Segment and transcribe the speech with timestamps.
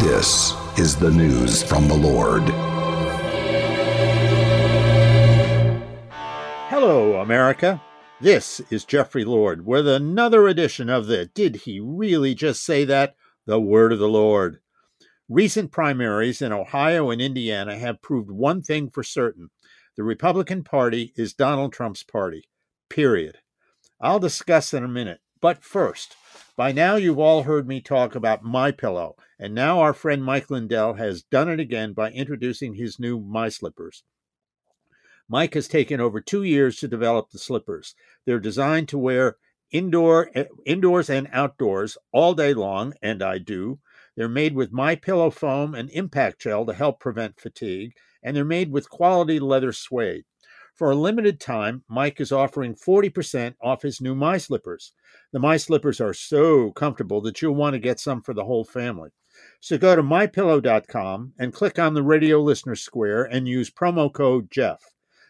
[0.00, 2.42] This is the news from the Lord.
[6.68, 7.80] Hello, America.
[8.20, 13.14] This is Jeffrey Lord with another edition of the Did He Really Just Say That?
[13.46, 14.58] The Word of the Lord.
[15.28, 19.50] Recent primaries in Ohio and Indiana have proved one thing for certain
[19.96, 22.48] the Republican Party is Donald Trump's party,
[22.88, 23.38] period.
[24.00, 25.20] I'll discuss in a minute.
[25.42, 26.16] But first,
[26.56, 30.50] by now you've all heard me talk about My Pillow, and now our friend Mike
[30.50, 34.04] Lindell has done it again by introducing his new My Slippers.
[35.28, 37.94] Mike has taken over two years to develop the slippers.
[38.26, 39.36] They're designed to wear
[39.70, 40.30] indoor,
[40.66, 43.80] indoors and outdoors all day long, and I do.
[44.16, 48.44] They're made with My Pillow foam and impact gel to help prevent fatigue, and they're
[48.44, 50.24] made with quality leather suede.
[50.80, 54.94] For a limited time, Mike is offering 40% off his new My Slippers.
[55.30, 58.64] The My Slippers are so comfortable that you'll want to get some for the whole
[58.64, 59.10] family.
[59.60, 64.50] So go to mypillow.com and click on the radio listener square and use promo code
[64.50, 64.80] Jeff.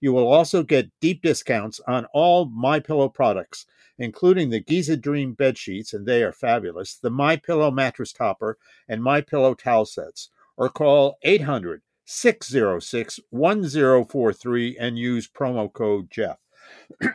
[0.00, 3.66] You will also get deep discounts on all My Pillow products,
[3.98, 8.58] including the Giza Dream bed sheets, and they are fabulous, the My Pillow mattress topper,
[8.88, 10.30] and My Pillow towel sets.
[10.56, 11.82] Or call 800
[12.14, 16.38] 606 1043 and use promo code Jeff.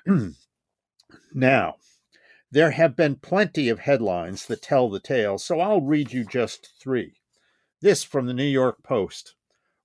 [1.33, 1.75] now,
[2.49, 6.73] there have been plenty of headlines that tell the tale, so I'll read you just
[6.81, 7.13] three.
[7.79, 9.35] This from the New York Post.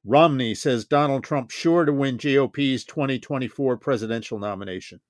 [0.02, 5.00] Romney says Donald Trump sure to win GOP's 2024 presidential nomination.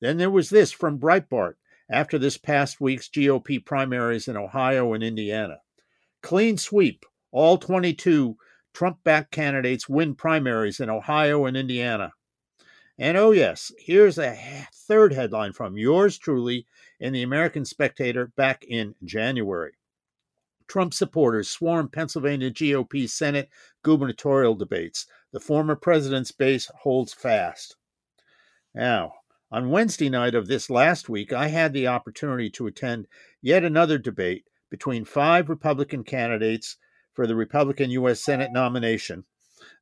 [0.00, 1.54] Then there was this from Breitbart
[1.90, 5.58] after this past week's GOP primaries in Ohio and Indiana.
[6.22, 7.04] Clean sweep.
[7.32, 8.38] All 22
[8.76, 12.12] Trump backed candidates win primaries in Ohio and Indiana.
[12.98, 14.38] And oh, yes, here's a
[14.70, 16.66] third headline from yours truly
[17.00, 19.72] in the American Spectator back in January.
[20.68, 23.48] Trump supporters swarm Pennsylvania GOP Senate
[23.82, 25.06] gubernatorial debates.
[25.32, 27.76] The former president's base holds fast.
[28.74, 29.14] Now,
[29.50, 33.06] on Wednesday night of this last week, I had the opportunity to attend
[33.40, 36.76] yet another debate between five Republican candidates
[37.16, 38.22] for the Republican U.S.
[38.22, 39.24] Senate nomination.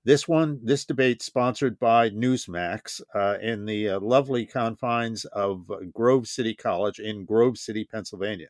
[0.04, 6.28] This one, this debate, sponsored by Newsmax uh, in the uh, lovely confines of Grove
[6.28, 8.48] City College in Grove City, Pennsylvania.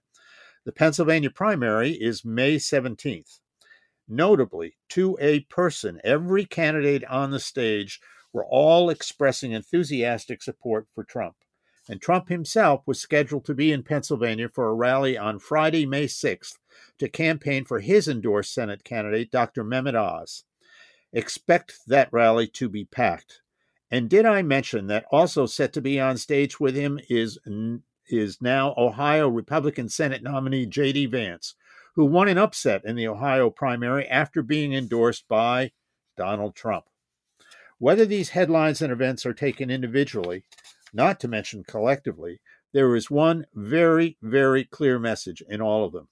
[0.64, 3.40] The Pennsylvania primary is May 17th.
[4.06, 8.00] Notably, to a person, every candidate on the stage
[8.32, 11.36] were all expressing enthusiastic support for Trump.
[11.88, 16.06] And Trump himself was scheduled to be in Pennsylvania for a rally on Friday, May
[16.06, 16.58] 6th,
[16.98, 19.64] to campaign for his endorsed Senate candidate, Dr.
[19.64, 20.44] Mehmet Oz.
[21.12, 23.40] Expect that rally to be packed.
[23.90, 27.38] And did I mention that also set to be on stage with him is,
[28.08, 31.06] is now Ohio Republican Senate nominee J.D.
[31.06, 31.54] Vance,
[31.94, 35.70] who won an upset in the Ohio primary after being endorsed by
[36.16, 36.86] Donald Trump.
[37.78, 40.44] Whether these headlines and events are taken individually,
[40.92, 42.40] not to mention collectively,
[42.72, 46.08] there is one very, very clear message in all of them.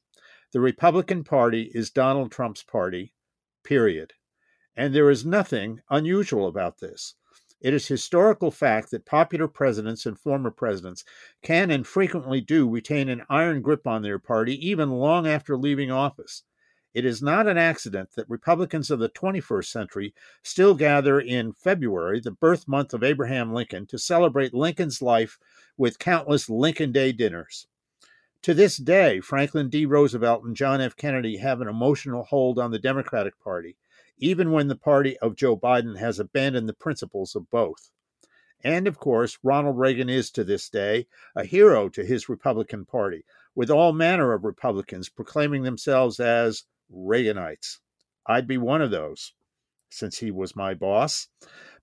[0.53, 3.15] The Republican Party is Donald Trump's party,
[3.65, 4.13] period.
[4.77, 7.15] And there is nothing unusual about this.
[7.63, 11.05] It is historical fact that popular presidents and former presidents
[11.43, 15.91] can and frequently do retain an iron grip on their party even long after leaving
[15.91, 16.43] office.
[16.93, 22.21] It is not an accident that Republicans of the 21st century still gather in February,
[22.21, 25.39] the birth month of Abraham Lincoln, to celebrate Lincoln's life
[25.79, 27.69] with countless Lincoln Day dinners.
[28.43, 29.87] To this day, Franklin D.
[29.87, 30.97] Roosevelt and John F.
[30.97, 33.77] Kennedy have an emotional hold on the Democratic Party,
[34.19, 37.93] even when the party of Joe Biden has abandoned the principles of both.
[38.65, 43.25] And of course, Ronald Reagan is to this day a hero to his Republican Party,
[43.55, 47.79] with all manner of Republicans proclaiming themselves as Reaganites.
[48.27, 49.35] I'd be one of those,
[49.89, 51.29] since he was my boss.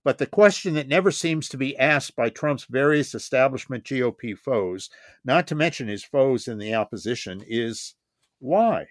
[0.02, 4.88] But the question that never seems to be asked by Trump's various establishment GOP foes,
[5.24, 7.94] not to mention his foes in the opposition, is
[8.38, 8.88] why?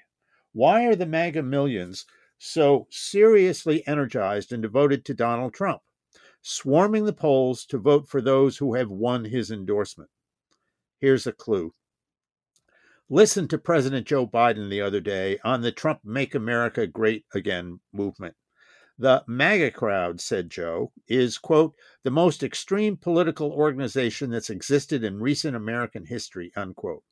[0.52, 2.06] Why are the MAGA millions
[2.38, 5.82] so seriously energized and devoted to Donald Trump,
[6.42, 10.12] swarming the polls to vote for those who have won his endorsement?
[11.00, 11.74] Here's a clue.
[13.10, 17.80] Listen to President Joe Biden the other day on the Trump Make America Great Again
[17.92, 18.36] movement.
[19.02, 21.74] The MAGA crowd, said Joe, is, quote,
[22.04, 27.06] the most extreme political organization that's existed in recent American history, unquote.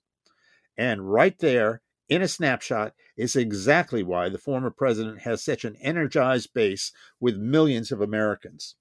[0.78, 5.78] And right there, in a snapshot, is exactly why the former president has such an
[5.78, 6.92] energized base
[7.22, 8.76] with millions of Americans.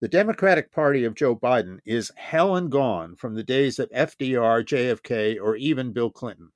[0.00, 4.64] The Democratic Party of Joe Biden is hell and gone from the days of FDR,
[4.64, 6.50] JFK, or even Bill Clinton.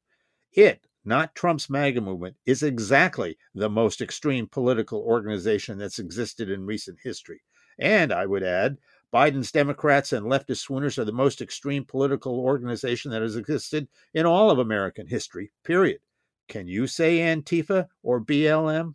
[0.53, 6.67] It, not Trump's MAGA movement, is exactly the most extreme political organization that's existed in
[6.67, 7.43] recent history.
[7.79, 8.79] And I would add,
[9.13, 14.25] Biden's Democrats and leftist swooners are the most extreme political organization that has existed in
[14.25, 16.01] all of American history, period.
[16.49, 18.95] Can you say Antifa or BLM?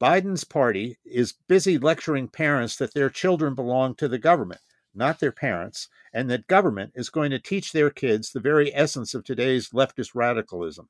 [0.00, 4.60] Biden's party is busy lecturing parents that their children belong to the government,
[4.98, 9.14] not their parents, and that government is going to teach their kids the very essence
[9.14, 10.88] of today's leftist radicalism.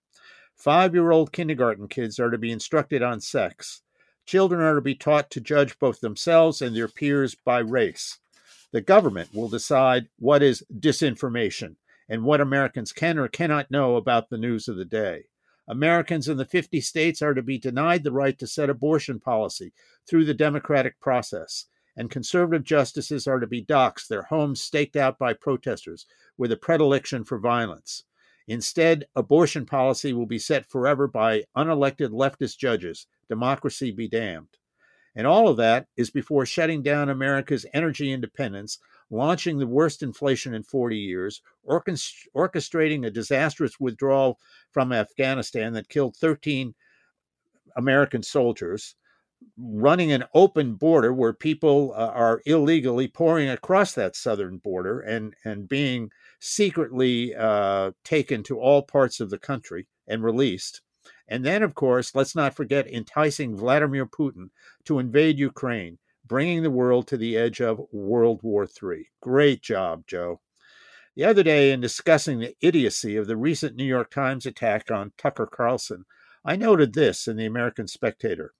[0.56, 3.82] Five year old kindergarten kids are to be instructed on sex.
[4.26, 8.18] Children are to be taught to judge both themselves and their peers by race.
[8.72, 11.76] The government will decide what is disinformation
[12.08, 15.24] and what Americans can or cannot know about the news of the day.
[15.68, 19.72] Americans in the 50 states are to be denied the right to set abortion policy
[20.08, 21.66] through the democratic process,
[21.98, 26.06] and conservative justices are to be doxxed, their homes staked out by protesters
[26.38, 28.04] with a predilection for violence.
[28.46, 33.08] Instead, abortion policy will be set forever by unelected leftist judges.
[33.28, 34.56] Democracy be damned.
[35.16, 38.78] And all of that is before shutting down America's energy independence,
[39.10, 44.38] launching the worst inflation in 40 years, orchestrating a disastrous withdrawal
[44.70, 46.74] from Afghanistan that killed 13
[47.76, 48.94] American soldiers,
[49.56, 55.34] running an open border where people uh, are illegally pouring across that southern border and,
[55.44, 60.80] and being secretly uh, taken to all parts of the country and released.
[61.28, 64.50] And then, of course, let's not forget enticing Vladimir Putin
[64.84, 69.10] to invade Ukraine, bringing the world to the edge of World War III.
[69.20, 70.40] Great job, Joe.
[71.16, 75.12] The other day, in discussing the idiocy of the recent New York Times attack on
[75.18, 76.04] Tucker Carlson,
[76.44, 78.54] I noted this in the American Spectator.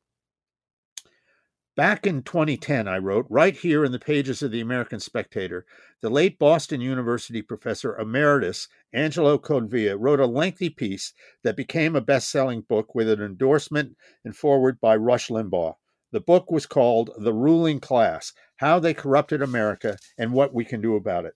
[1.78, 5.64] Back in 2010, I wrote, right here in the pages of the American Spectator,
[6.00, 11.12] the late Boston University professor emeritus Angelo Codevilla wrote a lengthy piece
[11.44, 15.76] that became a best selling book with an endorsement and foreword by Rush Limbaugh.
[16.10, 20.80] The book was called The Ruling Class How They Corrupted America and What We Can
[20.80, 21.34] Do About It.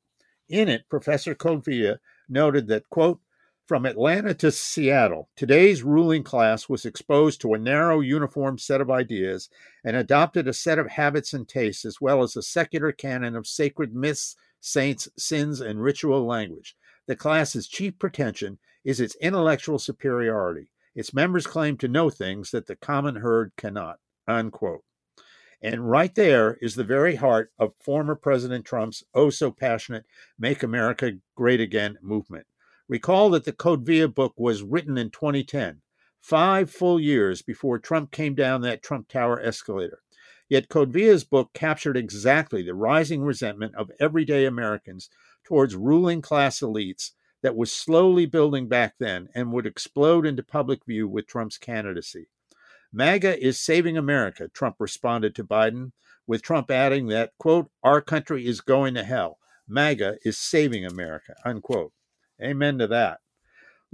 [0.49, 1.99] In it, Professor Codevilla
[2.29, 3.21] noted that, quote,
[3.73, 8.91] from Atlanta to Seattle, today's ruling class was exposed to a narrow, uniform set of
[8.91, 9.49] ideas
[9.83, 13.47] and adopted a set of habits and tastes, as well as a secular canon of
[13.47, 16.77] sacred myths, saints, sins, and ritual language.
[17.07, 20.69] The class's chief pretension is its intellectual superiority.
[20.95, 24.01] Its members claim to know things that the common herd cannot.
[24.29, 24.85] Unquote.
[25.63, 30.05] And right there is the very heart of former President Trump's oh so passionate
[30.39, 32.47] Make America Great Again movement.
[32.89, 35.83] Recall that the Codevilla book was written in 2010,
[36.21, 40.03] five full years before Trump came down that Trump Tower escalator.
[40.49, 45.09] Yet Codevilla's book captured exactly the rising resentment of everyday Americans
[45.45, 47.13] towards ruling class elites
[47.43, 52.29] that was slowly building back then and would explode into public view with Trump's candidacy.
[52.93, 55.93] MAGA is saving America, Trump responded to Biden,
[56.27, 59.39] with Trump adding that, quote, our country is going to hell.
[59.67, 61.93] MAGA is saving America, unquote.
[62.43, 63.21] Amen to that.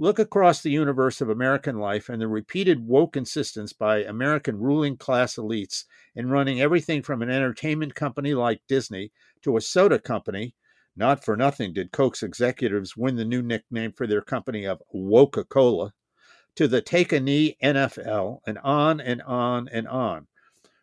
[0.01, 4.95] Look across the universe of American life and the repeated woke insistence by American ruling
[4.95, 5.83] class elites
[6.15, 9.11] in running everything from an entertainment company like Disney
[9.41, 10.55] to a soda company.
[10.95, 15.43] Not for nothing did Coke's executives win the new nickname for their company of Woca
[15.47, 15.93] Cola,
[16.55, 20.27] to the Take a Knee NFL, and on and on and on,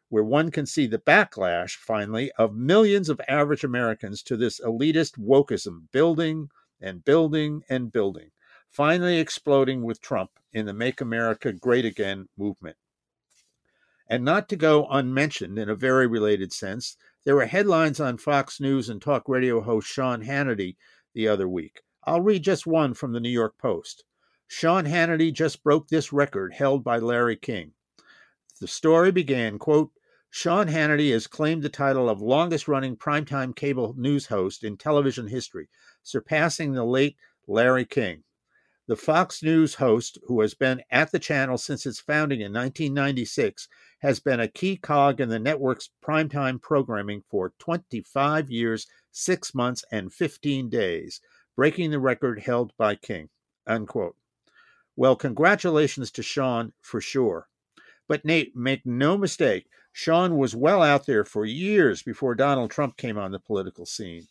[0.08, 5.18] where one can see the backlash, finally, of millions of average Americans to this elitist
[5.18, 6.48] wokeism building,
[6.80, 8.30] and building and building,
[8.70, 12.76] finally exploding with Trump in the Make America Great Again movement.
[14.08, 18.60] And not to go unmentioned in a very related sense, there were headlines on Fox
[18.60, 20.76] News and talk radio host Sean Hannity
[21.12, 21.82] the other week.
[22.04, 24.04] I'll read just one from the New York Post.
[24.46, 27.72] Sean Hannity just broke this record held by Larry King.
[28.60, 29.90] The story began, quote,
[30.30, 35.26] Sean Hannity has claimed the title of longest running primetime cable news host in television
[35.26, 35.68] history,
[36.06, 38.22] surpassing the late Larry King.
[38.86, 43.66] The Fox News host, who has been at the channel since its founding in 1996,
[43.98, 49.84] has been a key cog in the network's primetime programming for 25 years, 6 months,
[49.90, 51.20] and 15 days,
[51.56, 53.28] breaking the record held by King.
[53.66, 54.14] Unquote.
[54.94, 57.48] Well, congratulations to Sean for sure.
[58.06, 62.96] But Nate, make no mistake, Sean was well out there for years before Donald Trump
[62.96, 64.28] came on the political scene.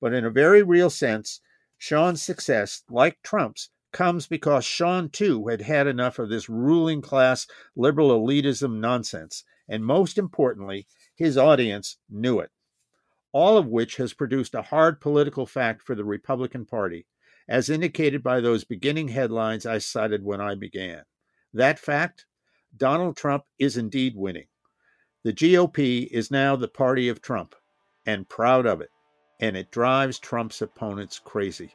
[0.00, 1.40] But in a very real sense,
[1.78, 7.46] Sean's success, like Trump's, comes because Sean too had had enough of this ruling class
[7.74, 9.44] liberal elitism nonsense.
[9.68, 12.50] And most importantly, his audience knew it.
[13.36, 17.04] all of which has produced a hard political fact for the Republican Party,
[17.46, 21.02] as indicated by those beginning headlines I cited when I began.
[21.52, 22.24] That fact
[22.74, 24.46] Donald Trump is indeed winning.
[25.22, 27.54] The GOP is now the party of Trump,
[28.06, 28.88] and proud of it,
[29.40, 31.74] and it drives Trump's opponents crazy.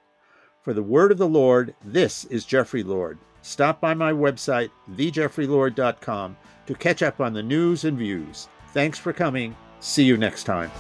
[0.62, 3.18] For the word of the Lord, this is Jeffrey Lord.
[3.42, 6.38] Stop by my website, thejeffreylord.com,
[6.68, 8.48] to catch up on the news and views.
[8.70, 9.56] Thanks for coming.
[9.80, 10.72] See you next time.